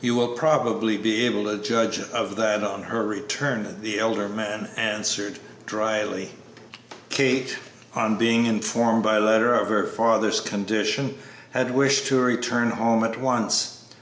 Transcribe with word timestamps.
"You 0.00 0.16
will 0.16 0.34
probably 0.34 0.96
be 0.96 1.24
able 1.26 1.44
to 1.44 1.56
judge 1.56 2.00
of 2.12 2.34
that 2.34 2.64
on 2.64 2.82
her 2.82 3.06
return," 3.06 3.76
the 3.80 4.00
elder 4.00 4.28
man 4.28 4.68
answered, 4.76 5.38
dryly. 5.64 6.32
Kate, 7.08 7.56
on 7.94 8.16
being 8.16 8.46
informed 8.46 9.04
by 9.04 9.18
letter 9.18 9.54
of 9.54 9.68
her 9.68 9.86
father's 9.86 10.40
condition, 10.40 11.18
had 11.52 11.72
wished 11.72 12.06
to 12.08 12.18
return 12.20 12.70
home 12.72 13.04
at 13.04 13.20
once. 13.20 13.84